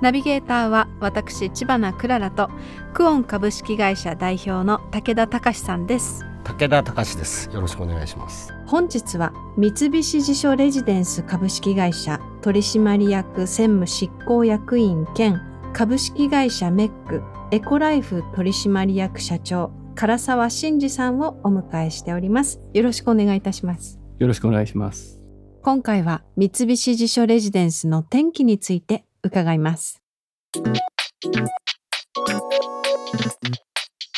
[0.00, 2.48] ナビゲーターは私千葉なクララと
[2.94, 6.24] クオン株式会社代表の武田隆さんです。
[6.44, 7.50] 武田隆です。
[7.52, 8.50] よろしくお願いします。
[8.66, 15.42] 本日は三菱地所レジデンス株式会社取締役専務執行役員兼
[15.74, 22.58] 株式会社メックエコライフ取締役社長唐沢真二さんをお迎えしております。
[22.72, 24.00] よろしくお願いいたします。
[24.18, 25.20] よろしくお願いします。
[25.62, 30.02] 今回は三菱地所レジデンスの転機について伺います。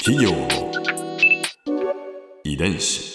[0.05, 0.49] 企業の
[2.45, 3.13] 遺伝子。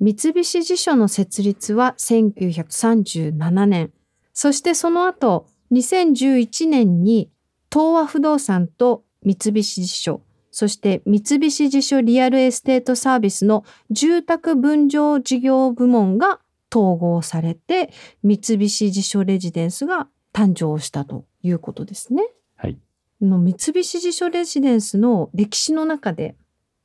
[0.00, 3.92] 三菱地所の設立は1937年。
[4.32, 7.30] そしてその後2011年に
[7.72, 10.20] 東和不動産と三菱地所。
[10.50, 16.40] そして三菱地所リアルエステートサービスの住宅分譲事業部門が
[16.74, 22.24] 統合されて三菱地所レジデンスが誕生したということですね。
[22.56, 22.78] はい。
[23.20, 26.36] の三菱地所レジデンスの歴史の中で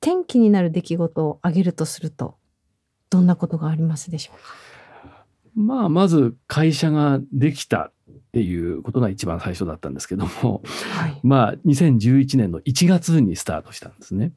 [0.01, 2.35] 転機になる出来事を挙げるとすると
[3.09, 4.69] どんなことがありますでしょうか？
[5.55, 10.61] まあ、まず会社ができたっていうことが一番最初だったんですけども、
[10.93, 11.19] はい。
[11.23, 14.31] まあ、2011年の1月にスタートしたんですね。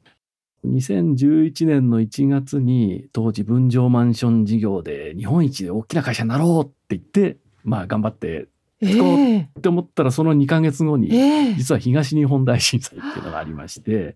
[0.65, 8.47] 2011年の1月に当時分譲マンション事業で日本一で大きな会社になろうって言って、まあ頑張って
[8.81, 11.53] えこうえって思ったらその2ヶ月後にええ。
[11.55, 14.15] 実は東日本大震災っていうのがありまして、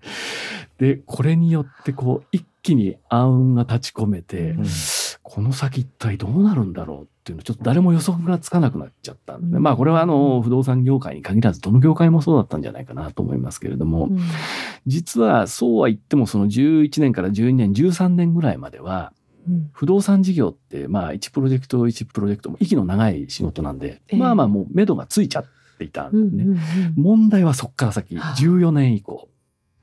[0.77, 4.65] で、これによってこう一気に暗雲が立ち込めて、うん
[5.29, 9.63] この先一体どうなるんだろうっていうのちょっと誰も予測がつかなくなっちゃったんで、うん。
[9.63, 14.19] まあこれはあの不動産業界に限らずどの業界もそうだったんじゃないかなと思いますけれども、うん。
[14.85, 19.11] 実はそうは言ってもその11年から12年13年ぐらいまでは
[19.49, 19.69] うん。
[19.73, 24.15] 不動産事業ってまあ1プロジェクト1プロジェクトも息の長い仕事なんで、ええ。
[24.15, 25.45] まあまあもう目処がついちゃっ
[25.77, 26.57] ていたんうんでね、
[26.95, 28.35] 問題はそこから先はあ。
[28.35, 29.27] 14年以降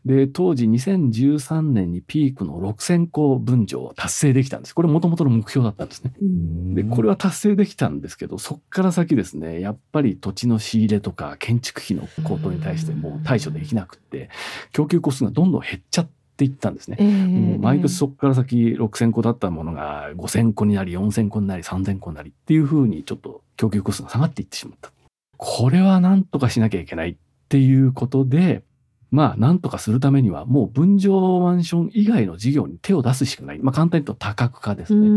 [0.05, 4.75] で当時2013年にピークの6000個分譲を達成できたんです。
[4.75, 6.13] これもともとの目標だったんですね。
[6.21, 6.75] うん。
[6.75, 14.29] でこれは達成できたんですけどそこから先ですねやっぱり土地の仕入れとか建築費の高騰に対してもう対処できなくって
[14.73, 16.99] 供給コストがどんどん減っちゃっていったんですね。
[17.01, 17.27] ええ。
[17.27, 24.93] もう毎年そこから先6,000個だったものが5,000個になり4,000個になり3,000個になりっていうふうにちょっと供給コストが下がっていってしまった。
[25.39, 27.17] これは何とかしなきゃいけないっ
[27.49, 28.63] ていうことで
[29.15, 33.61] まあ何とかするためにはもう分譲マンション以外の事業に手を出すしかない。
[33.61, 35.07] まあ簡単に言うと多角化ですね。
[35.07, 35.11] う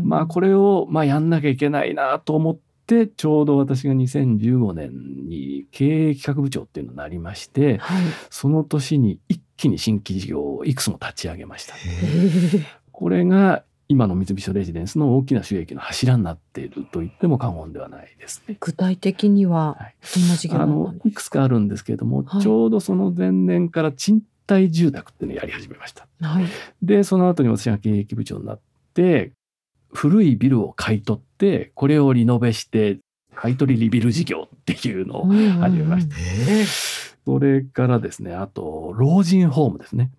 [0.00, 4.92] んまあこれをまあやんなきゃいけないなと思ってちょうど私が2015年
[5.28, 11.74] に経営企画部長っていうのになりましてはいその年に一気に新規事業をいくつも立ち上げました。
[11.74, 18.56] ええこれが今の三菱レジデンスの大きな収益の柱になっていると言っても過言ではないですね。
[18.58, 26.08] 具体的にははいどんな事業だったあのいくつかあるんですけれども、はいちょうどその前年から賃貸住宅っていうのをやり始めました。
[26.20, 26.46] かはい
[26.82, 28.60] でその後に私が経営部長になっ
[28.94, 29.30] て
[29.92, 32.98] 古いビルを買い取ってこれをリノベして
[33.36, 36.16] 買い取りリビル事業っていうのを始めました。
[36.18, 36.64] え
[37.24, 40.10] それからですねあと老人ホームですね。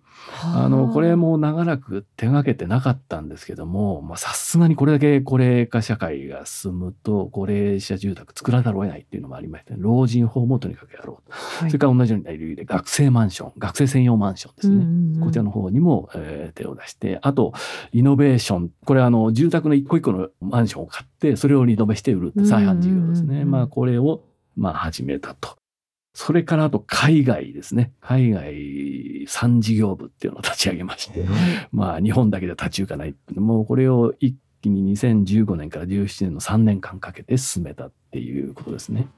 [0.42, 0.68] あ。
[0.68, 11.70] のこれも長らく手がけてなかったんですけどもまあさすがにこれだけ高齢化社会が進むと高齢者住宅作らざるを得ないっていうのもありまして、老人ホームをとにかくやろうと、はい。
[11.70, 15.20] それから同じような理由で学生マンション学生専用マンションですね、うんうんうん。
[15.20, 17.52] こちらの方にも、えー手を出してあと
[17.92, 18.70] リノベーション。
[18.84, 23.30] これあの住宅の一個一個のマンションを買ってそれをリノベして売るって再販事業ですね、うん。
[23.30, 24.24] うんうんうんまあこれを
[24.56, 25.56] まあ始めたと。
[26.16, 27.92] それからあと海外ですね。
[28.00, 31.26] 海外産事業部っていうのを立ち上げまして、
[31.72, 33.14] まあ日本だけで立ち行かない。
[33.34, 39.08] もうこれを一気に2015年から17年の3年間かけて進めたっていうことですね。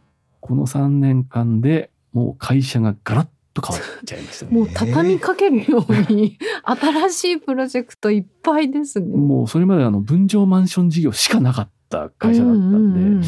[0.40, 4.50] この3年間でもう会社がガラッと変わっちゃいましたね。
[4.58, 9.16] もう畳みかけるように新しいプロジェクトいっぱいですね。
[9.16, 11.77] もうそれまであの分譲マンション事業しかなかった
[12.18, 13.26] 会社だったんで、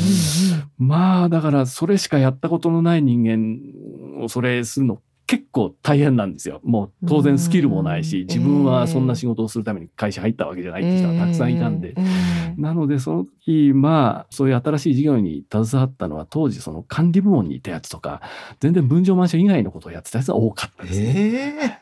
[0.79, 6.61] まあだからそれしかやったことのない人間をそれするの結構大変なんですよ。
[6.65, 11.91] もう当然スキルもないし、うん自分はそんな仕事をするために会社入ったわけじゃないって人がたくさんいたんで。
[11.91, 18.21] ええなので、その時、まあ、そういう新しい事業に携わったのは、当時、その管理部門にいたやつとか、
[18.61, 21.81] 全然分譲マンション以外のことをやってたやつが多かったですね。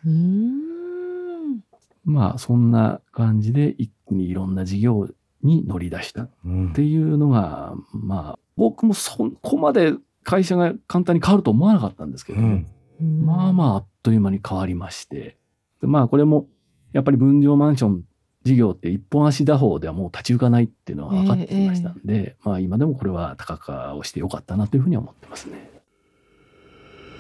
[2.05, 5.09] まあ、そんな感じで、一気にいろんな事業
[5.43, 6.23] に乗り出した。
[6.23, 6.73] っうん。
[6.73, 9.95] ていうのが、まあ、僕もそこまで
[10.25, 12.67] 会社が簡単に変わると思わなかったんですけど、うん。
[13.01, 15.37] まあまあ、あっという間に変わりまして。
[15.81, 16.47] でまあ、これも、
[16.93, 18.03] やっぱり分譲マンション
[18.45, 25.71] 事業って一本足打法ではもう立ち行かないっていうのは分かってきましたんで、まあ今でもこれは高価をしてよかったなというふうには思ってますね。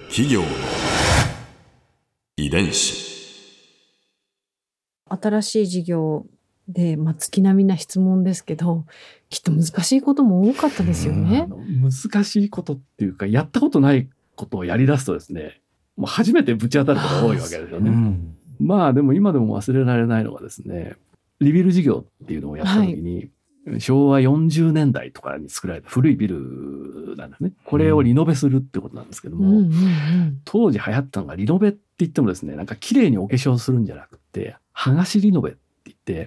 [0.08, 0.46] 企業の
[2.36, 3.08] 遺伝子。
[5.10, 6.26] 新しい事業
[6.68, 8.84] で、まあ、月並みな質問ですけど
[9.30, 11.46] きっと難しいことも多かったですよあね。
[11.48, 11.58] の
[11.90, 15.60] 難しいことっていうか、やったことないことをやり出すとですね、
[15.96, 17.90] もう初めてぶち当たることが多いわけですよね。
[17.90, 20.96] うんまあでも今でも忘れられないのがですね、
[21.40, 23.30] リビル事業っていうのをやった時に、
[23.78, 27.52] 昭和40年代とかに作られた古いビルなんですね。
[27.64, 35.67] これをリノベするってことなんですけども、うんうんうん当時流行ったのがリノベって言ってもですね、なんか綺麗にお化粧するんじゃなくて、剥がしリノベって言って、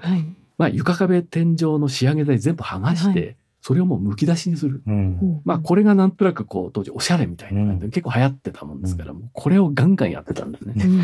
[0.02, 0.26] はい。
[0.58, 4.82] まあ床壁天井の仕上げ材全部剥がして、はそれをもうむき出しにする。
[4.88, 5.42] うん。
[5.46, 10.74] まあこれがなんとなくこう当時おしゃれみたいな感じで、うん結構流行ってたもんですから、もうこれをガンガンやってたんですね。
[10.78, 11.02] うんうん。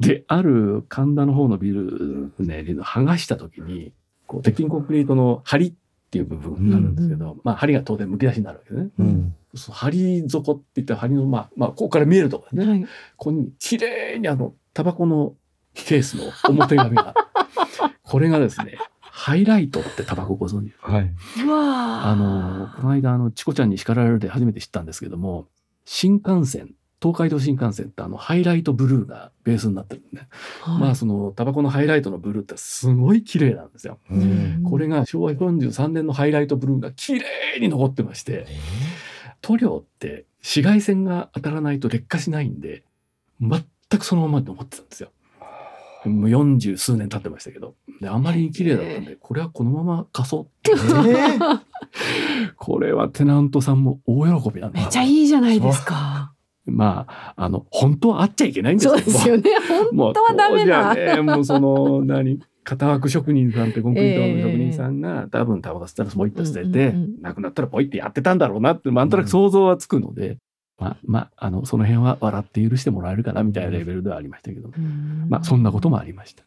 [0.00, 3.92] で、ある神田の方のビルね、剥がした時に、
[4.26, 5.72] こう鉄筋コンクリートの梁っ
[6.10, 8.90] ていう部分があるんですけど、まあ梁が当然むき出しになるわけですね。
[8.98, 9.34] うん。
[9.54, 12.72] その梁底って言ったら梁のまあ、まあここから見えるところですね。
[12.72, 12.82] はい。
[12.82, 15.34] ここに綺麗にあの、タバコの
[15.74, 17.14] ケースの表紙が、
[18.02, 20.92] これがですね、ハイライトってタバコご存知ですか？
[20.92, 21.14] はい。
[22.08, 25.46] あの、この間、あの、チコちゃんに叱られるで初めて知ったんですけども、
[25.84, 30.28] 新幹線、東海道新幹線ってあの、ハイライトブルーがベースになってるんでね。
[30.62, 33.98] はいまあ、その、タバコのハイライトのブルーってすごい綺麗なんですよ。
[34.10, 38.46] うんこれが昭和43年のハイライトブルーが綺麗に残ってまして、
[39.42, 42.82] 塗料って紫外線が当たらないと劣化しないんで、
[43.40, 43.62] 全
[43.98, 45.10] くそのままで残ってたんですよ。
[46.08, 47.74] もう40数年経ってましたけど。
[48.00, 50.72] で、あまりに綺麗だったんで、これはこのまま貸そうって。
[50.72, 51.60] えー
[52.56, 56.32] これはテナントさんも大喜びなんですめっちゃいいじゃないですか。
[56.66, 59.42] まあ、あの、本当はあっちゃいけないんですそうけどですよね。
[59.94, 60.94] 本当はダメな。
[60.94, 70.38] 当時はね、もうその、何、型枠職人さんってコンクリートの職人さんが、多分タバコ吸ったらポイッと捨てて、うんうんうんなくなったらポイってやってたんだろうなって、なんとなく想像はつくので、
[70.84, 74.70] まあ、まあ、あの、その辺は笑って許してもらえるかなみたいなレベルではありましたけど、
[75.28, 76.44] まあ、そんなこともありました。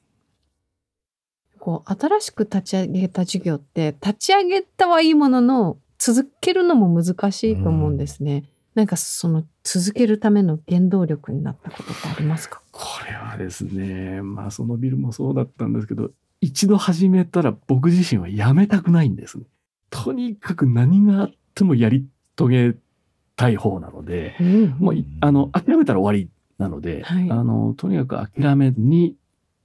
[1.59, 8.45] こう新しく立ち上げた事業って立ち上げたはいいものの続けるのも難しいと思うんですね。
[8.73, 12.61] なんかその続けるための原動力になったことってありますか？
[12.71, 19.39] これはですね、まあ、そのビルもそうだったんですけど、一度始めたら僕自身はやめたくないんです。
[19.89, 22.05] とにかく何があってもやり
[22.37, 22.75] 遂げ
[23.37, 24.35] たい方なので、
[24.79, 27.31] もういあの諦めたら終わりなので、はい。
[27.31, 29.15] あのとにかく諦めに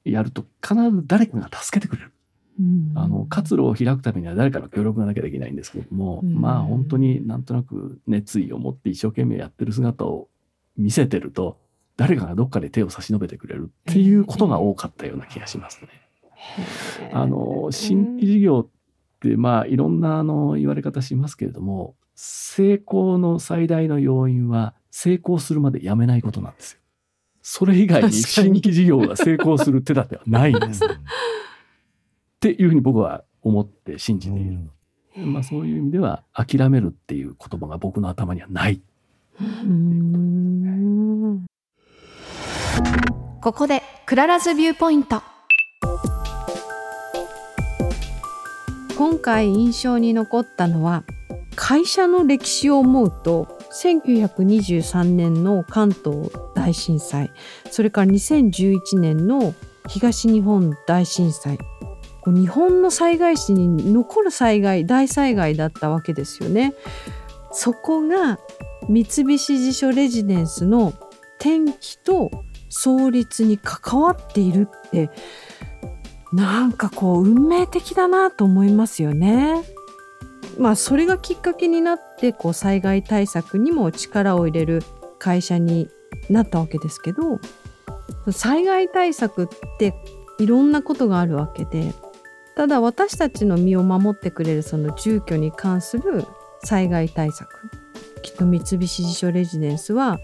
[0.04, 2.12] やると必ず誰かが助けてくれる。
[2.60, 6.34] うんあの活路を開くためには誰かの協力がなきゃできないんですけども、うん。
[6.40, 10.28] まあ本当になんとなく熱意を持って一生懸命やってる姿を
[10.76, 11.58] 見せてると
[11.96, 15.88] 誰かがどっかで手を差し伸べてくれるっていうことが多かったような気がしますね。
[17.12, 18.68] あの新規事業っ
[19.20, 26.78] てまあいろんなあの言われ方しますけれども成功の最大の要因は成功するまでやめないことなんですよ。
[27.42, 30.84] それ以外に新に規事業が成功する手立てはないんです。
[30.84, 30.88] っ
[32.38, 34.60] ていうふうに僕は思って信じている。
[35.16, 38.80] まあそういう意味では諦めるっていう言葉が僕の頭にはない。
[39.40, 41.44] うん
[43.40, 45.24] ここでクララズビューポイント
[48.96, 51.02] 今回印象に残ったのは
[51.54, 57.32] 会社の歴史を思うと1923年の関東大震災
[57.70, 59.54] それから2011年の
[59.88, 61.58] 東日本大震災
[62.26, 66.74] 日本の災害史に残る災害大災害だったわけですよね。
[67.50, 68.38] そこが
[68.88, 70.92] 三菱地所レジデンスの
[71.38, 72.30] 転機と
[72.68, 75.10] 創立に関わっているって
[76.32, 79.62] なんかこう運命的だなと思いますよね。
[80.58, 84.82] まあそれがきっかけになってこう災害対策にも力を入れる
[85.18, 85.88] 会社に
[86.28, 87.40] なったわけですけど
[88.30, 89.94] 災害対策って
[90.38, 91.92] いろんなことがあるわけで
[92.54, 96.24] ただ私たちの身を守ってくれるその住居に関する
[96.64, 97.48] 災害対策
[98.22, 100.20] きっと三菱地所レジデンスは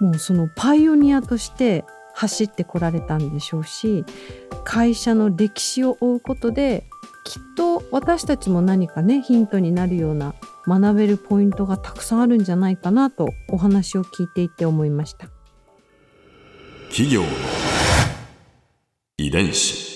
[0.00, 4.04] もうそのパイオニアとして走ってこられたんでしょうし
[4.64, 6.84] 会社の歴史を追うことで
[7.24, 10.34] きっと私たちも何かねヒントになるような
[10.66, 15.28] 学べるポイントがたくさんあるんじゃないかなとお話を聞いていて思いました。
[16.90, 17.28] 企業の
[19.16, 19.94] 遺伝子。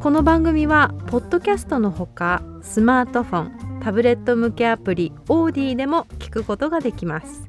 [0.00, 7.48] この番組はポッドキャストのほかスマートフォンタブレット向けアプリオーディでも聞くことができます